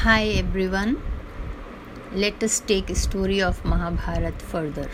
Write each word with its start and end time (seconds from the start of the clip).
Hi 0.00 0.28
everyone. 0.40 0.92
Let 2.20 2.42
us 2.42 2.58
take 2.68 2.88
a 2.88 2.94
story 2.94 3.42
of 3.46 3.58
Mahabharat 3.70 4.40
further. 4.52 4.88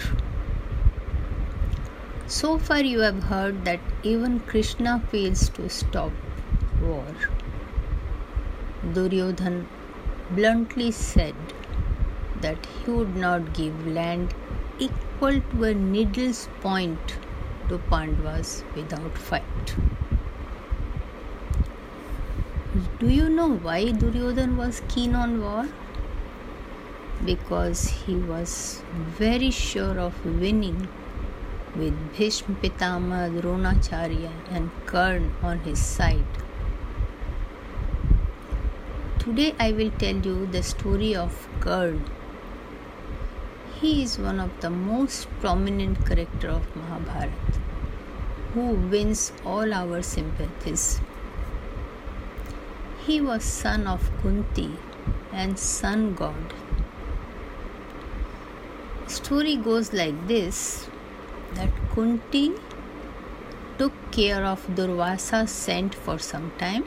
So 2.26 2.58
far 2.58 2.80
you 2.80 3.02
have 3.02 3.22
heard 3.22 3.64
that 3.66 3.78
even 4.02 4.40
Krishna 4.48 4.94
fails 5.12 5.48
to 5.50 5.68
stop 5.68 6.10
war. 6.82 7.04
Duryodhan 8.96 9.68
bluntly 10.32 10.90
said 10.90 11.54
that 12.40 12.66
he 12.66 12.90
would 12.90 13.14
not 13.14 13.54
give 13.54 13.86
land 13.86 14.34
equal 14.80 15.40
to 15.52 15.64
a 15.70 15.72
needle's 15.72 16.48
point 16.62 17.14
to 17.68 17.78
Pandavas 17.94 18.64
without 18.74 19.16
fight. 19.16 19.76
Do 22.76 23.08
you 23.08 23.30
know 23.30 23.48
why 23.66 23.92
Duryodhan 23.92 24.56
was 24.58 24.82
keen 24.88 25.14
on 25.14 25.40
war? 25.40 25.66
Because 27.24 27.84
he 27.88 28.16
was 28.16 28.82
very 29.18 29.50
sure 29.50 29.98
of 29.98 30.18
winning 30.26 30.86
with 31.74 31.94
Bhishma 32.18 32.54
Pitama, 32.56 33.30
Dronacharya, 33.40 34.30
and 34.50 34.70
Karn 34.84 35.32
on 35.42 35.60
his 35.60 35.78
side. 35.78 36.42
Today 39.20 39.54
I 39.58 39.72
will 39.72 39.90
tell 39.92 40.16
you 40.16 40.46
the 40.46 40.62
story 40.62 41.14
of 41.16 41.48
Karn. 41.60 42.04
He 43.80 44.02
is 44.02 44.18
one 44.18 44.38
of 44.38 44.60
the 44.60 44.68
most 44.68 45.28
prominent 45.40 46.04
character 46.04 46.48
of 46.48 46.76
Mahabharata 46.76 47.60
who 48.52 48.70
wins 48.94 49.32
all 49.46 49.72
our 49.72 50.02
sympathies. 50.02 51.00
He 53.06 53.20
was 53.20 53.44
son 53.44 53.86
of 53.86 54.10
Kunti 54.20 54.70
and 55.32 55.56
sun 55.56 56.14
god. 56.14 56.54
Story 59.06 59.54
goes 59.54 59.92
like 59.92 60.26
this 60.26 60.88
that 61.54 61.70
Kunti 61.94 62.50
took 63.78 63.92
care 64.10 64.44
of 64.44 64.66
Durvasa 64.74 65.48
sent 65.48 65.94
for 65.94 66.18
some 66.18 66.50
time. 66.58 66.84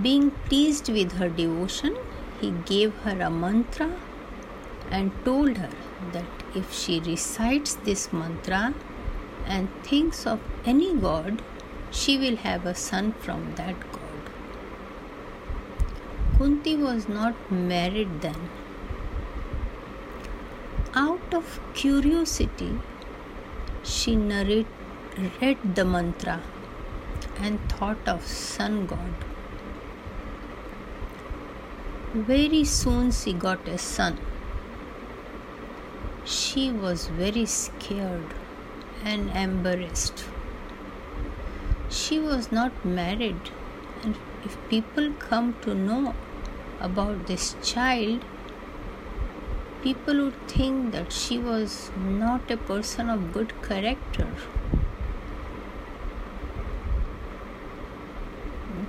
Being 0.00 0.30
pleased 0.44 0.88
with 0.88 1.18
her 1.18 1.28
devotion, 1.28 1.96
he 2.40 2.52
gave 2.64 2.94
her 3.08 3.20
a 3.20 3.28
mantra 3.28 3.90
and 4.88 5.10
told 5.24 5.56
her 5.56 5.74
that 6.12 6.46
if 6.54 6.72
she 6.72 7.00
recites 7.00 7.74
this 7.74 8.12
mantra 8.12 8.72
and 9.46 9.68
thinks 9.82 10.26
of 10.28 10.40
any 10.64 10.94
god, 10.94 11.42
she 11.90 12.18
will 12.18 12.36
have 12.36 12.66
a 12.66 12.74
son 12.74 13.12
from 13.12 13.54
that 13.56 13.80
god. 13.92 14.05
Kunti 16.38 16.76
was 16.76 17.08
not 17.08 17.50
married 17.50 18.20
then. 18.20 18.48
Out 20.94 21.32
of 21.32 21.60
curiosity, 21.74 22.78
she 23.82 24.16
narrate, 24.16 24.66
read 25.40 25.74
the 25.74 25.84
mantra 25.84 26.42
and 27.38 27.58
thought 27.70 28.06
of 28.06 28.26
sun 28.26 28.86
god. 28.86 29.24
Very 32.14 32.64
soon 32.64 33.10
she 33.10 33.32
got 33.32 33.66
a 33.66 33.78
son. 33.78 34.18
She 36.24 36.70
was 36.70 37.06
very 37.06 37.46
scared 37.46 38.34
and 39.04 39.30
embarrassed 39.30 40.24
she 41.88 42.18
was 42.18 42.50
not 42.50 42.84
married 42.84 43.50
and 44.02 44.16
if 44.44 44.56
people 44.68 45.12
come 45.18 45.54
to 45.62 45.74
know 45.74 46.14
about 46.80 47.26
this 47.26 47.54
child 47.62 48.24
people 49.86 50.20
would 50.20 50.38
think 50.48 50.92
that 50.92 51.12
she 51.12 51.38
was 51.38 51.74
not 51.96 52.50
a 52.50 52.56
person 52.56 53.08
of 53.08 53.32
good 53.32 53.52
character. 53.62 54.26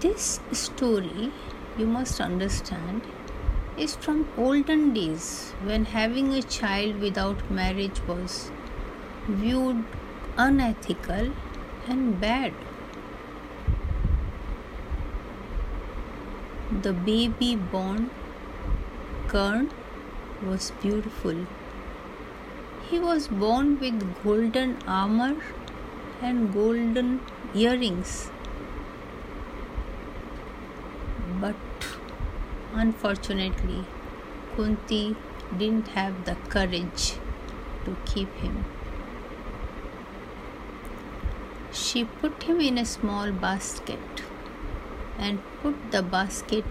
This 0.05 0.39
story 0.51 1.31
you 1.77 1.85
must 1.85 2.19
understand 2.19 3.01
is 3.77 3.95
from 3.95 4.27
olden 4.37 4.93
days 4.93 5.53
when 5.63 5.85
having 5.85 6.33
a 6.33 6.41
child 6.41 6.99
without 6.99 7.49
marriage 7.51 8.01
was 8.07 8.51
viewed 9.27 9.83
unethical 10.37 11.31
and 11.87 12.19
bad 12.19 12.53
The 16.83 16.93
baby 16.93 17.55
born 17.55 18.11
Karn 19.27 19.71
was 20.45 20.71
beautiful. 20.79 21.47
He 22.89 22.99
was 22.99 23.27
born 23.27 23.79
with 23.79 24.03
golden 24.23 24.77
armor 24.85 25.37
and 26.21 26.53
golden 26.53 27.21
earrings. 27.55 28.29
But 31.41 31.55
unfortunately, 32.73 33.83
Kunti 34.55 35.15
didn't 35.57 35.87
have 35.99 36.25
the 36.25 36.35
courage 36.47 37.13
to 37.85 37.97
keep 38.05 38.31
him. 38.35 38.63
She 41.71 42.05
put 42.05 42.43
him 42.43 42.61
in 42.61 42.77
a 42.77 42.85
small 42.85 43.31
basket 43.31 44.26
and 45.17 45.39
put 45.61 45.91
the 45.91 46.01
basket 46.01 46.65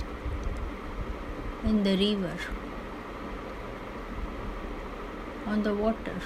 in 1.64 1.82
the 1.82 1.96
river 1.96 2.36
on 5.46 5.62
the 5.62 5.74
water. 5.74 6.20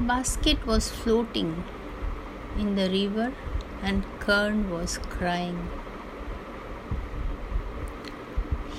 Basket 0.00 0.66
was 0.66 0.90
floating 0.90 1.64
in 2.58 2.74
the 2.74 2.88
river 2.90 3.32
and 3.82 4.04
Karn 4.20 4.70
was 4.70 4.98
crying. 4.98 5.58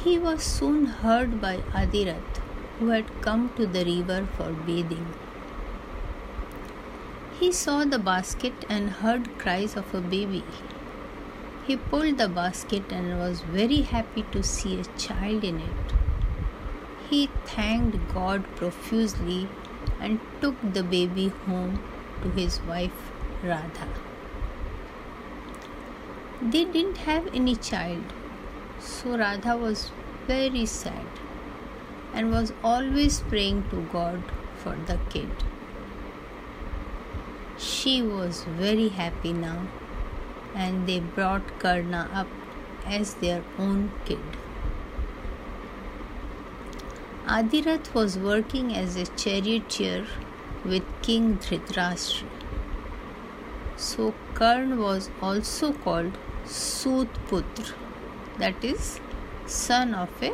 He 0.04 0.20
was 0.20 0.44
soon 0.44 0.86
heard 0.86 1.40
by 1.42 1.58
Adirath, 1.74 2.42
who 2.80 2.90
had 2.90 3.22
come 3.22 3.52
to 3.56 3.66
the 3.66 3.86
river 3.86 4.28
for 4.38 4.52
bathing. 4.52 5.08
He 7.40 7.52
saw 7.52 7.84
the 7.86 8.00
basket 8.00 8.66
and 8.70 8.90
heard 8.90 9.38
cries 9.40 9.76
of 9.76 9.94
a 9.94 10.02
baby. 10.02 10.44
He 11.68 11.76
pulled 11.78 12.20
the 12.20 12.30
basket 12.30 12.92
and 12.92 13.18
was 13.18 13.42
very 13.42 13.82
happy 13.82 14.24
to 14.32 14.44
see 14.44 14.80
a 14.80 14.84
child 15.00 15.44
in 15.44 15.62
it. 15.62 15.94
He 17.10 17.28
thanked 17.44 18.14
God 18.14 18.44
profusely 18.56 19.48
and 20.00 20.20
took 20.42 20.56
the 20.74 20.84
baby 20.84 21.30
home 21.46 21.80
to 22.22 22.30
his 22.30 22.60
wife 22.62 23.12
Radha. 23.44 23.88
They 26.40 26.66
didn't 26.66 26.98
have 26.98 27.34
any 27.34 27.56
child, 27.56 28.14
so 28.80 29.18
Radha 29.18 29.58
was 29.58 29.90
very 30.28 30.68
sad 30.68 31.08
and 32.14 32.30
was 32.30 32.54
always 32.64 33.22
praying 33.22 33.64
to 33.72 33.82
God 33.92 34.22
for 34.58 34.76
the 34.86 35.00
kid. 35.10 35.32
She 37.58 38.04
was 38.04 38.44
very 38.62 38.90
happy 38.90 39.34
now 39.34 39.68
and 40.56 40.88
they 40.88 41.00
brought 41.00 41.60
Karna 41.60 42.10
up 42.14 42.28
as 42.86 43.16
their 43.16 43.44
own 43.60 43.92
kid. 44.06 44.20
Adirath 47.28 47.94
was 47.94 48.18
working 48.18 48.74
as 48.76 48.96
a 48.96 49.06
charioteer 49.24 50.06
with 50.64 50.84
King 51.02 51.38
Dhritarashtra. 51.38 52.28
So 53.76 54.14
Karna 54.36 54.76
was 54.76 55.10
also 55.22 55.74
called 55.74 56.18
Sutputra, 56.46 57.74
that 58.38 58.64
is, 58.64 59.00
son 59.48 59.94
of 59.94 60.10
a 60.24 60.34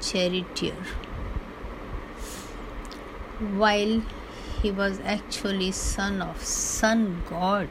charioteer. 0.00 0.76
While 3.38 4.02
he 4.62 4.70
was 4.70 5.00
actually 5.04 5.70
son 5.72 6.22
of 6.22 6.42
sun 6.42 7.22
god. 7.28 7.68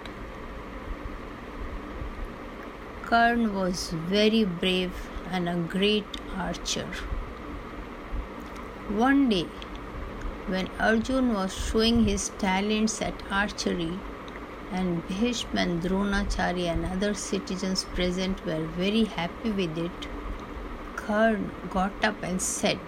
Karn 3.15 3.53
was 3.55 3.91
very 3.91 4.43
brave 4.43 4.95
and 5.31 5.47
a 5.47 5.55
great 5.73 6.17
archer. 6.37 6.87
One 8.89 9.29
day, 9.29 9.47
when 10.47 10.67
Arjun 10.87 11.31
was 11.33 11.53
showing 11.55 12.03
his 12.03 12.27
talents 12.43 13.01
at 13.01 13.23
archery, 13.31 13.93
and 14.69 15.07
Bhishma 15.07 15.61
and 15.61 15.81
Dronacharya 15.81 16.73
and 16.73 16.85
other 16.85 17.13
citizens 17.13 17.85
present 17.95 18.45
were 18.45 18.65
very 18.81 19.05
happy 19.05 19.51
with 19.61 19.77
it, 19.77 20.09
Karn 20.97 21.49
got 21.69 21.93
up 22.03 22.21
and 22.21 22.41
said 22.41 22.81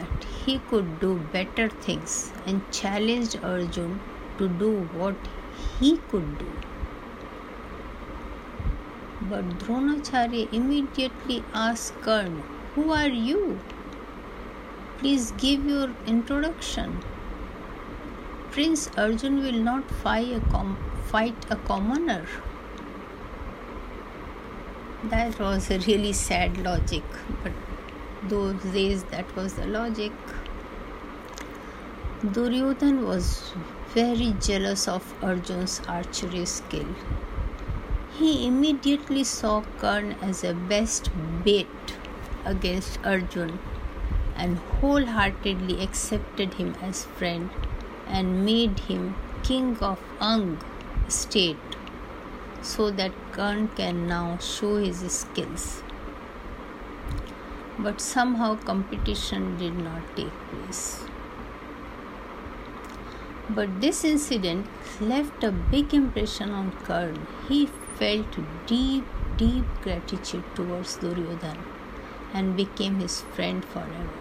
that 0.00 0.24
he 0.24 0.58
could 0.70 0.98
do 1.00 1.14
better 1.38 1.68
things 1.68 2.32
and 2.46 2.62
challenged 2.72 3.38
Arjun 3.44 4.00
to 4.38 4.48
do 4.48 4.70
what 5.00 5.16
he 5.80 5.98
could 6.08 6.38
do. 6.38 6.71
But 9.32 9.46
Dronacharya 9.60 10.52
immediately 10.52 11.42
asked 11.54 11.98
Karna, 12.02 12.42
Who 12.74 12.90
are 12.92 13.08
you? 13.08 13.58
Please 14.98 15.30
give 15.38 15.64
your 15.64 15.88
introduction. 16.06 16.98
Prince 18.50 18.90
Arjun 18.98 19.42
will 19.42 19.62
not 19.68 19.90
fight 20.02 20.34
a, 20.34 20.40
com- 20.50 20.76
fight 21.06 21.46
a 21.48 21.56
commoner. 21.56 22.26
That 25.04 25.40
was 25.40 25.70
a 25.70 25.78
really 25.78 26.12
sad 26.12 26.58
logic, 26.58 27.02
but 27.42 27.52
those 28.28 28.62
days 28.74 29.04
that 29.04 29.34
was 29.34 29.54
the 29.54 29.64
logic. 29.64 30.12
Duryodhan 32.22 33.06
was 33.06 33.54
very 33.94 34.34
jealous 34.42 34.86
of 34.86 35.14
Arjun's 35.22 35.80
archery 35.88 36.44
skill. 36.44 36.94
He 38.18 38.46
immediately 38.46 39.24
saw 39.24 39.62
Karn 39.78 40.16
as 40.20 40.44
a 40.44 40.52
best 40.52 41.10
bait 41.44 41.96
against 42.44 42.98
Arjun 43.04 43.58
and 44.36 44.58
wholeheartedly 44.58 45.82
accepted 45.82 46.54
him 46.54 46.74
as 46.82 47.04
friend 47.04 47.48
and 48.06 48.44
made 48.44 48.80
him 48.80 49.14
king 49.42 49.78
of 49.78 49.98
Ang 50.20 50.58
state 51.08 51.78
so 52.60 52.90
that 52.90 53.12
Karn 53.32 53.68
can 53.68 54.06
now 54.06 54.36
show 54.38 54.76
his 54.76 55.00
skills. 55.10 55.82
But 57.78 58.00
somehow 58.00 58.56
competition 58.56 59.56
did 59.56 59.78
not 59.78 60.16
take 60.16 60.38
place. 60.50 61.04
But 63.48 63.80
this 63.80 64.04
incident 64.04 64.66
left 65.00 65.42
a 65.42 65.50
big 65.50 65.92
impression 65.94 66.50
on 66.50 66.72
Karn. 66.84 67.26
He 67.48 67.66
felt 68.02 68.36
deep, 68.66 69.04
deep 69.36 69.66
gratitude 69.80 70.46
towards 70.56 70.96
Duryodhan 71.02 71.58
and 72.34 72.56
became 72.56 72.98
his 72.98 73.20
friend 73.34 73.64
forever. 73.64 74.16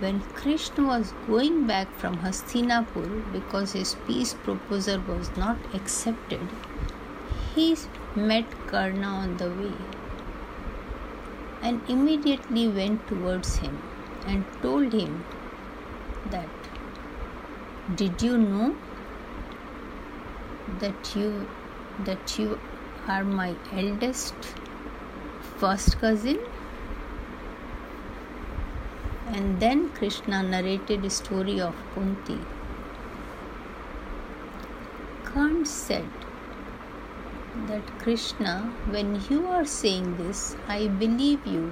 When 0.00 0.22
Krishna 0.34 0.84
was 0.86 1.12
going 1.28 1.66
back 1.66 1.94
from 2.00 2.16
Hastinapur 2.18 3.10
because 3.32 3.74
his 3.74 3.94
peace 4.08 4.34
proposal 4.34 4.98
was 5.06 5.30
not 5.36 5.56
accepted, 5.72 6.50
he 7.54 7.76
met 8.16 8.56
Karna 8.66 9.12
on 9.22 9.36
the 9.36 9.50
way 9.60 9.76
and 11.62 11.80
immediately 11.88 12.66
went 12.80 13.06
towards 13.06 13.54
him 13.58 13.78
and 14.26 14.44
told 14.62 14.92
him 14.92 15.22
that 16.34 16.50
did 17.94 18.20
you 18.20 18.36
know 18.36 18.74
that 20.80 21.14
you 21.16 21.48
that 22.08 22.38
you 22.38 22.58
are 23.08 23.24
my 23.24 23.54
eldest 23.72 24.34
first 25.62 25.98
cousin. 26.00 26.38
And 29.28 29.60
then 29.60 29.88
krishna 29.90 30.42
narrated 30.42 31.04
a 31.04 31.10
story 31.10 31.60
of 31.60 31.74
kunti. 31.94 32.38
Karn 35.24 35.64
said 35.64 36.08
that 37.66 37.98
krishna 37.98 38.54
when 38.96 39.20
you 39.28 39.46
are 39.58 39.64
saying 39.64 40.16
this 40.18 40.40
i 40.68 40.86
believe 41.02 41.46
you 41.46 41.62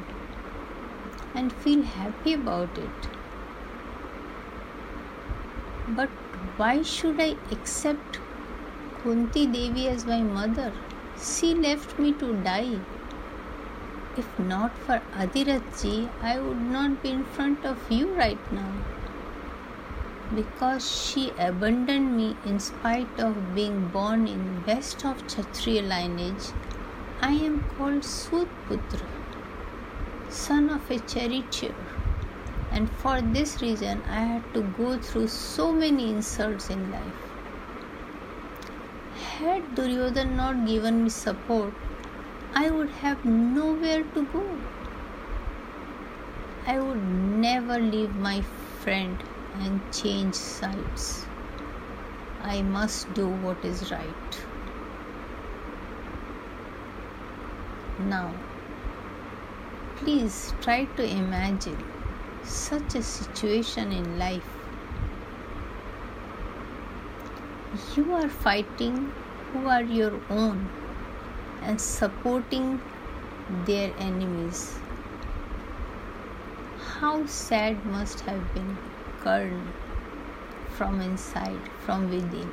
and 1.34 1.52
feel 1.52 1.82
happy 1.82 2.34
about 2.34 2.78
it. 2.78 3.08
But 5.88 6.08
why 6.56 6.82
should 6.82 7.20
I 7.20 7.36
accept 7.50 8.18
Kunti 9.04 9.46
Devi 9.46 9.86
as 9.88 10.06
my 10.06 10.22
mother? 10.22 10.72
She 11.22 11.54
left 11.54 11.98
me 11.98 12.12
to 12.14 12.32
die. 12.42 12.80
If 14.16 14.38
not 14.38 14.78
for 14.78 15.02
Adhiratji, 15.12 16.08
I 16.22 16.40
would 16.40 16.62
not 16.62 17.02
be 17.02 17.10
in 17.10 17.24
front 17.24 17.66
of 17.66 17.90
you 17.90 18.06
right 18.14 18.52
now. 18.52 18.72
Because 20.34 20.90
she 20.90 21.32
abandoned 21.38 22.16
me 22.16 22.34
in 22.46 22.58
spite 22.58 23.20
of 23.20 23.54
being 23.54 23.88
born 23.88 24.26
in 24.26 24.62
best 24.62 25.04
of 25.04 25.26
Kshatriya 25.26 25.82
lineage, 25.82 26.48
I 27.20 27.32
am 27.32 27.62
called 27.76 28.04
Sutputra, 28.04 29.06
son 30.30 30.70
of 30.70 30.90
a 30.90 30.98
charioteer 31.00 31.74
and 32.74 32.90
for 33.02 33.20
this 33.20 33.60
reason 33.62 34.02
I 34.08 34.20
had 34.20 34.54
to 34.54 34.62
go 34.78 34.98
through 34.98 35.28
so 35.28 35.72
many 35.72 36.10
insults 36.10 36.70
in 36.70 36.90
life. 36.90 37.23
Had 39.38 39.74
Duryodhan 39.74 40.36
not 40.36 40.64
given 40.64 41.02
me 41.02 41.10
support, 41.10 41.74
I 42.54 42.70
would 42.70 42.90
have 42.90 43.24
nowhere 43.24 44.04
to 44.04 44.22
go. 44.26 44.42
I 46.68 46.78
would 46.78 47.02
never 47.02 47.80
leave 47.80 48.14
my 48.14 48.42
friend 48.82 49.18
and 49.54 49.80
change 49.92 50.36
sides. 50.36 51.26
I 52.42 52.62
must 52.62 53.12
do 53.14 53.26
what 53.26 53.64
is 53.64 53.90
right. 53.90 54.38
Now, 57.98 58.32
please 59.96 60.54
try 60.60 60.84
to 60.84 61.02
imagine 61.02 61.82
such 62.44 62.94
a 62.94 63.02
situation 63.02 63.90
in 63.90 64.16
life. 64.16 64.48
You 67.96 68.12
are 68.14 68.28
fighting 68.28 69.12
who 69.54 69.68
are 69.68 69.82
your 69.84 70.12
own 70.28 70.68
and 71.62 71.80
supporting 71.80 72.80
their 73.66 73.92
enemies. 73.98 74.78
How 76.98 77.24
sad 77.26 77.86
must 77.86 78.20
have 78.28 78.54
been 78.54 78.76
Karn 79.20 79.72
from 80.76 81.00
inside, 81.00 81.60
from 81.86 82.10
within. 82.10 82.50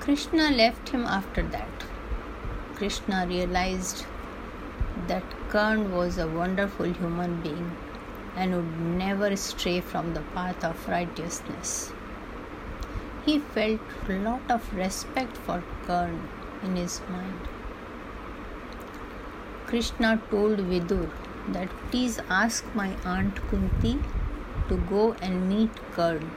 Krishna 0.00 0.50
left 0.50 0.88
him 0.88 1.04
after 1.04 1.42
that. 1.42 1.84
Krishna 2.74 3.24
realized 3.28 4.04
that 5.06 5.22
Karn 5.48 5.92
was 5.92 6.18
a 6.18 6.26
wonderful 6.26 6.92
human 6.92 7.40
being 7.40 7.70
and 8.36 8.56
would 8.56 8.80
never 8.98 9.36
stray 9.36 9.80
from 9.80 10.14
the 10.14 10.22
path 10.34 10.64
of 10.64 10.88
righteousness. 10.88 11.92
He 13.24 13.38
felt 13.38 13.80
a 14.08 14.12
lot 14.12 14.50
of 14.50 14.74
respect 14.74 15.36
for 15.36 15.62
Karn 15.86 16.28
in 16.62 16.76
his 16.76 17.00
mind. 17.10 17.48
Krishna 19.66 20.20
told 20.30 20.58
Vidur 20.58 21.10
that 21.48 21.68
please 21.90 22.18
ask 22.28 22.64
my 22.74 22.96
aunt 23.04 23.36
Kunti 23.48 23.98
to 24.68 24.76
go 24.90 25.14
and 25.22 25.48
meet 25.48 25.70
Karn. 25.92 26.30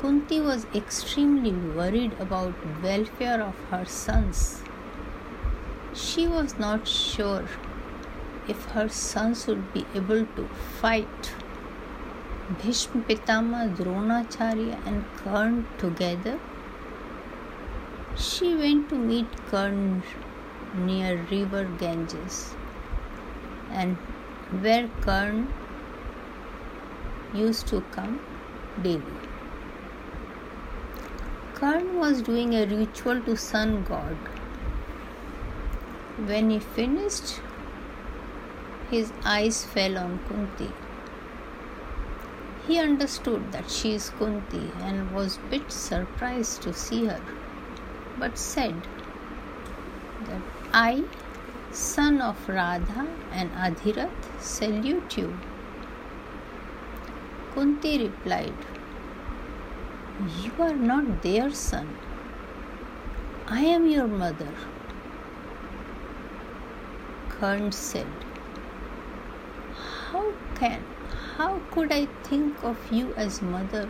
Kunti 0.00 0.40
was 0.40 0.66
extremely 0.74 1.52
worried 1.52 2.12
about 2.18 2.54
welfare 2.82 3.42
of 3.42 3.54
her 3.70 3.84
sons 3.84 4.62
she 5.94 6.26
was 6.26 6.58
not 6.58 6.88
sure 6.88 7.44
if 8.48 8.64
her 8.72 8.88
sons 8.88 9.46
would 9.46 9.72
be 9.72 9.86
able 9.94 10.26
to 10.36 10.48
fight 10.80 11.32
Bhishma 12.50 13.00
Pitama, 13.00 13.74
Dronacharya, 13.74 14.78
and 14.86 15.02
Karn 15.16 15.66
together. 15.78 16.38
She 18.16 18.54
went 18.54 18.90
to 18.90 18.96
meet 18.96 19.26
Karn 19.50 20.02
near 20.74 21.24
river 21.30 21.64
Ganges 21.78 22.54
and 23.70 23.96
where 24.60 24.90
Karn 25.00 25.48
used 27.32 27.66
to 27.68 27.80
come 27.92 28.20
daily. 28.82 29.18
Karn 31.54 31.96
was 31.96 32.20
doing 32.20 32.54
a 32.54 32.66
ritual 32.66 33.22
to 33.22 33.36
sun 33.38 33.84
god 33.84 34.18
when 36.26 36.50
he 36.50 36.58
finished, 36.60 37.40
his 38.90 39.12
eyes 39.24 39.64
fell 39.64 39.96
on 39.96 40.18
Kunti. 40.28 40.83
He 42.66 42.78
understood 42.78 43.52
that 43.52 43.70
she 43.70 43.94
is 43.94 44.10
Kunti 44.18 44.70
and 44.80 45.10
was 45.10 45.38
bit 45.50 45.70
surprised 45.70 46.62
to 46.62 46.72
see 46.72 47.04
her, 47.06 47.20
but 48.18 48.38
said 48.38 48.74
that 50.26 50.40
I, 50.72 51.04
son 51.72 52.22
of 52.22 52.48
Radha 52.48 53.06
and 53.32 53.50
Adhirath, 53.52 54.40
salute 54.40 55.18
you. 55.18 55.36
Kunti 57.54 57.98
replied, 58.04 58.54
You 60.42 60.52
are 60.58 60.74
not 60.74 61.22
their 61.22 61.50
son. 61.52 61.98
I 63.46 63.60
am 63.60 63.86
your 63.86 64.06
mother. 64.06 64.54
Karn 67.28 67.70
said, 67.72 68.06
How 69.74 70.32
can, 70.54 70.82
how 71.36 71.60
could 71.72 71.92
I 71.92 72.06
think 72.22 72.62
of 72.62 72.92
you 72.92 73.12
as 73.14 73.42
mother? 73.42 73.88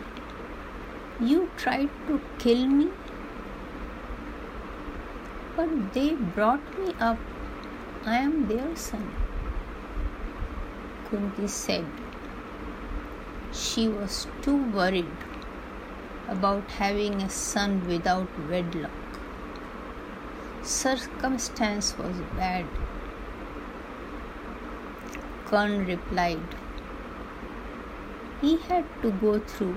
You 1.19 1.49
tried 1.57 1.89
to 2.07 2.19
kill 2.39 2.65
me, 2.65 2.89
but 5.55 5.93
they 5.93 6.13
brought 6.13 6.79
me 6.79 6.95
up. 6.99 7.19
I 8.05 8.15
am 8.17 8.47
their 8.47 8.75
son. 8.75 9.05
Kunti 11.09 11.47
said. 11.47 11.85
She 13.51 13.87
was 13.87 14.27
too 14.41 14.57
worried 14.73 15.15
about 16.27 16.71
having 16.81 17.21
a 17.21 17.29
son 17.29 17.79
without 17.87 18.27
wedlock. 18.49 18.91
Circumstance 20.63 21.95
was 21.97 22.17
bad. 22.35 22.65
Karn 25.45 25.85
replied. 25.85 26.55
He 28.41 28.57
had 28.57 28.85
to 29.01 29.11
go 29.11 29.39
through 29.39 29.75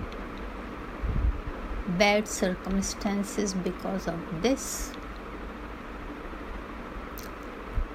bad 1.96 2.28
circumstances 2.28 3.54
because 3.54 4.06
of 4.06 4.42
this. 4.42 4.92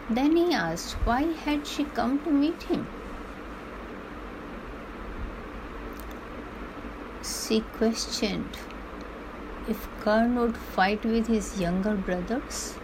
Then 0.10 0.36
he 0.36 0.54
asked, 0.54 0.94
Why 1.06 1.24
had 1.46 1.68
she 1.68 1.86
come 1.86 2.20
to 2.24 2.32
meet 2.32 2.64
him? 2.64 2.88
She 7.24 7.62
questioned 7.78 8.58
if 9.68 9.88
Karn 10.02 10.36
would 10.36 10.58
fight 10.58 11.06
with 11.06 11.28
his 11.28 11.60
younger 11.60 11.96
brothers. 11.96 12.76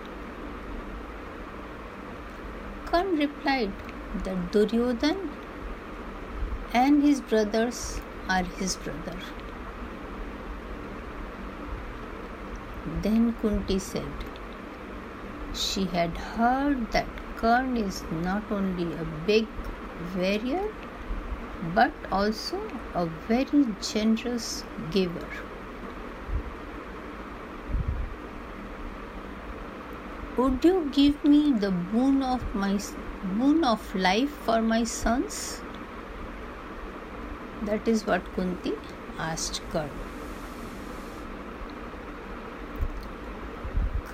Karn 2.85 3.15
replied 3.17 3.71
that 4.23 4.51
Duryodhan 4.51 5.29
and 6.73 7.03
his 7.03 7.21
brothers 7.21 7.99
are 8.29 8.43
his 8.43 8.75
brother. 8.75 9.17
Then 13.01 13.33
Kunti 13.41 13.79
said 13.79 14.25
she 15.53 15.85
had 15.85 16.17
heard 16.17 16.91
that 16.91 17.07
Karn 17.37 17.75
is 17.77 18.03
not 18.11 18.43
only 18.51 18.93
a 18.93 19.05
big 19.25 19.47
warrior 20.15 20.63
but 21.75 21.91
also 22.11 22.59
a 22.93 23.05
very 23.27 23.65
generous 23.81 24.63
giver. 24.91 25.27
Would 30.37 30.63
you 30.63 30.89
give 30.93 31.23
me 31.23 31.51
the 31.51 31.71
boon 31.71 32.23
of 32.23 32.43
my 32.55 32.77
boon 33.37 33.63
of 33.63 33.95
life 33.95 34.29
for 34.29 34.61
my 34.61 34.83
sons? 34.83 35.61
That 37.63 37.87
is 37.89 38.05
what 38.07 38.23
Kunti 38.35 38.73
asked 39.17 39.61
Karn. 39.71 39.89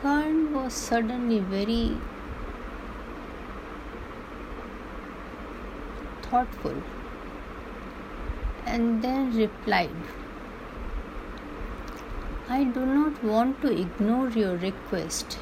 Karn 0.01 0.51
was 0.53 0.73
suddenly 0.73 1.39
very 1.39 1.97
thoughtful 6.23 6.81
and 8.65 9.03
then 9.03 9.35
replied, 9.37 9.95
I 12.49 12.63
do 12.63 12.85
not 12.85 13.23
want 13.23 13.61
to 13.61 13.71
ignore 13.71 14.29
your 14.29 14.55
request. 14.57 15.37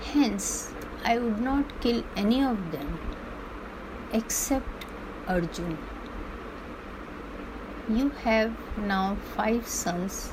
Hence, 0.00 0.72
I 1.04 1.18
would 1.18 1.40
not 1.40 1.80
kill 1.80 2.02
any 2.16 2.42
of 2.42 2.70
them 2.70 2.98
except 4.12 4.84
Arjun. 5.26 5.78
You 7.88 8.10
have 8.24 8.52
now 8.76 9.16
five 9.36 9.66
sons 9.66 10.32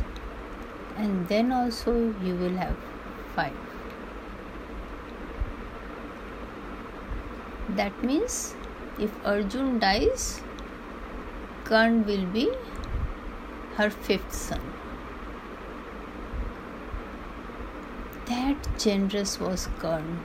and 0.98 1.28
then 1.28 1.52
also 1.52 1.94
you 2.24 2.36
will 2.36 2.58
have 2.58 2.76
5 3.36 3.54
that 7.78 8.04
means 8.04 8.56
if 9.00 9.16
arjun 9.34 9.80
dies 9.80 10.26
karn 11.70 12.06
will 12.06 12.26
be 12.38 12.50
her 13.76 13.90
fifth 13.90 14.34
son. 14.34 14.62
That 18.28 18.68
generous 18.80 19.40
was 19.40 19.68
karn. 19.80 20.20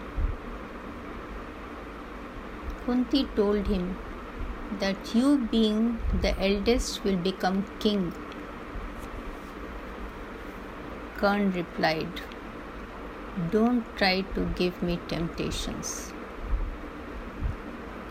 Kunti 2.85 3.25
told 3.37 3.67
him 3.67 3.97
that 4.79 5.15
you 5.15 5.39
being 5.50 5.99
the 6.23 6.39
eldest 6.41 7.03
will 7.05 7.17
become 7.17 7.65
king 7.81 8.12
Karn 11.21 11.53
replied, 11.53 12.23
Don't 13.50 13.85
try 13.99 14.23
to 14.37 14.45
give 14.57 14.83
me 14.83 14.99
temptations. 15.07 16.15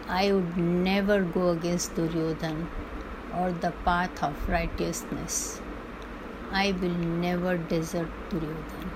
I 0.07 0.31
would 0.31 0.55
never 0.57 1.23
go 1.23 1.49
against 1.49 1.95
Duryodhan 1.95 2.67
or 3.35 3.51
the 3.51 3.71
path 3.83 4.21
of 4.21 4.47
righteousness. 4.47 5.59
I 6.51 6.73
will 6.73 6.99
never 7.23 7.57
desert 7.57 8.09
Duryodhan. 8.29 8.91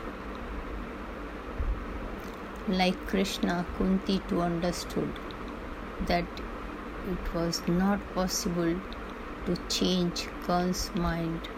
Like 2.67 3.08
Krishna, 3.08 3.65
Kunti 3.79 4.20
too 4.27 4.41
understood 4.41 5.12
that 6.05 6.25
it 7.12 7.33
was 7.33 7.62
not 7.67 8.00
possible 8.13 8.75
to 9.45 9.55
change 9.67 10.27
Karn's 10.45 10.93
mind 10.95 11.50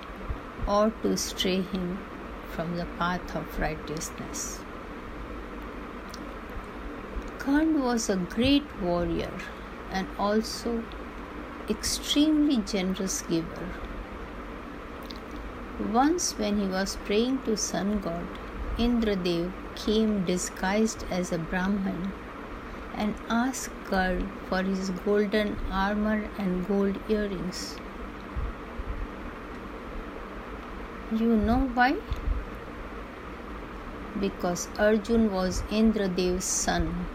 or 0.67 0.91
to 1.03 1.15
stray 1.15 1.61
him 1.61 1.99
from 2.49 2.77
the 2.77 2.85
path 2.97 3.35
of 3.35 3.59
righteousness. 3.59 4.59
Karn 7.37 7.81
was 7.81 8.09
a 8.09 8.15
great 8.15 8.65
warrior 8.81 9.33
and 9.91 10.07
also 10.17 10.83
extremely 11.69 12.57
generous 12.57 13.21
giver. 13.21 13.69
Once, 15.91 16.31
when 16.39 16.59
he 16.59 16.67
was 16.67 16.97
praying 17.05 17.37
to 17.43 17.55
sun 17.55 17.99
god, 17.99 18.25
Indradev 18.77 19.51
came 19.75 20.23
disguised 20.25 21.05
as 21.11 21.31
a 21.31 21.37
Brahman 21.37 22.13
and 22.95 23.13
asked 23.29 23.74
Karn 23.89 24.29
for 24.49 24.61
his 24.63 24.89
golden 25.05 25.57
armor 25.71 26.29
and 26.37 26.67
gold 26.67 26.97
earrings. 27.09 27.77
You 31.11 31.35
know 31.35 31.59
why? 31.73 31.95
because 34.19 34.67
Arjun 34.79 35.31
was 35.31 35.61
Indradev's 35.69 36.45
son. 36.45 37.05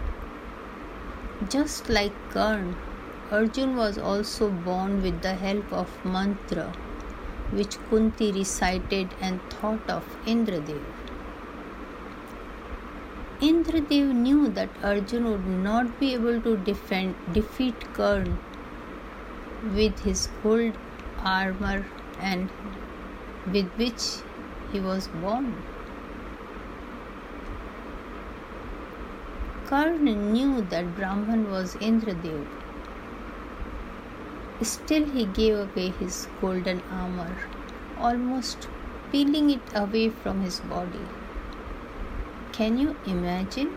Just 1.49 1.89
like 1.89 2.13
Karn, 2.33 2.77
Arjun 3.31 3.77
was 3.77 3.97
also 3.97 4.51
born 4.51 5.03
with 5.03 5.23
the 5.23 5.35
help 5.35 5.73
of 5.73 6.05
mantra 6.05 6.73
which 7.53 7.79
Kunti 7.89 8.31
recited 8.31 9.09
and 9.21 9.41
thought 9.51 9.91
of 9.91 10.05
Indradev. 10.25 11.00
Indradev 13.41 14.15
knew 14.15 14.49
that 14.49 14.69
Arjun 14.85 15.25
would 15.25 15.47
not 15.47 15.99
be 15.99 16.13
able 16.13 16.43
to 16.43 16.59
defend, 16.59 17.15
defeat 17.33 17.75
Karn 17.95 18.37
with 19.75 20.01
his 20.01 20.29
gold 20.43 20.75
armor 21.23 21.87
and 22.21 22.51
with 23.51 23.71
which 23.79 24.19
he 24.73 24.81
was 24.81 25.09
born. 25.23 25.55
Karn 29.69 30.05
knew 30.05 30.61
that 30.61 30.95
Brahman 30.95 31.51
was 31.51 31.77
Indradev. 31.77 32.47
Still, 34.61 35.07
he 35.07 35.25
gave 35.25 35.57
away 35.57 35.89
his 35.99 36.27
golden 36.43 36.83
armor, 36.93 37.39
almost 37.99 38.69
peeling 39.11 39.49
it 39.49 39.75
away 39.75 40.11
from 40.11 40.43
his 40.43 40.61
body. 40.61 41.07
Can 42.53 42.79
you 42.79 42.97
imagine 43.07 43.69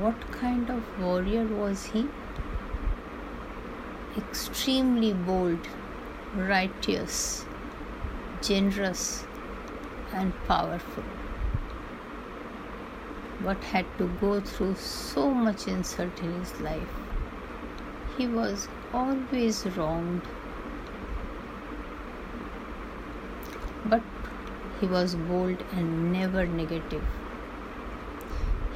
what 0.00 0.30
kind 0.32 0.70
of 0.70 0.82
warrior 1.00 1.46
was 1.46 1.84
he? 1.86 2.08
Extremely 4.16 5.12
bold, 5.12 5.68
righteous, 6.34 7.44
generous, 8.42 9.24
and 10.12 10.32
powerful 10.46 11.04
but 13.40 13.62
had 13.64 13.86
to 13.98 14.08
go 14.20 14.40
through 14.40 14.74
so 14.74 15.30
much 15.30 15.66
insult 15.68 16.20
in 16.20 16.32
his 16.40 16.60
life. 16.60 16.88
He 18.16 18.26
was 18.26 18.68
always 18.92 19.64
wronged, 19.76 20.22
but 23.84 24.02
he 24.80 24.86
was 24.86 25.14
bold 25.14 25.62
and 25.72 26.12
never 26.12 26.46
negative. 26.46 27.04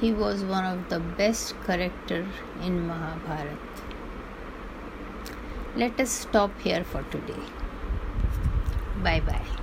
He 0.02 0.11
was 0.11 0.42
one 0.42 0.64
of 0.64 0.88
the 0.88 0.99
best 0.99 1.54
character 1.64 2.26
in 2.61 2.88
Mahabharata. 2.88 3.56
Let 5.76 6.00
us 6.00 6.11
stop 6.11 6.61
here 6.61 6.82
for 6.82 7.04
today. 7.04 7.42
Bye 9.04 9.21
bye. 9.21 9.62